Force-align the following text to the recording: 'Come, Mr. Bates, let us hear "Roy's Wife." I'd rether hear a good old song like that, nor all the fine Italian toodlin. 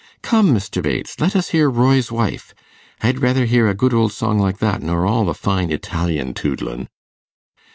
'Come, 0.23 0.51
Mr. 0.51 0.81
Bates, 0.81 1.19
let 1.19 1.35
us 1.35 1.49
hear 1.49 1.69
"Roy's 1.69 2.11
Wife." 2.11 2.55
I'd 3.03 3.19
rether 3.19 3.45
hear 3.45 3.67
a 3.67 3.75
good 3.75 3.93
old 3.93 4.11
song 4.11 4.39
like 4.39 4.57
that, 4.57 4.81
nor 4.81 5.05
all 5.05 5.25
the 5.25 5.35
fine 5.35 5.71
Italian 5.71 6.33
toodlin. 6.33 6.87